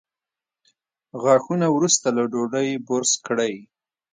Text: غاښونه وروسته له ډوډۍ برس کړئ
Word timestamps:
غاښونه 1.21 1.67
وروسته 1.75 2.07
له 2.17 2.23
ډوډۍ 2.31 2.69
برس 2.87 3.11
کړئ 3.27 3.53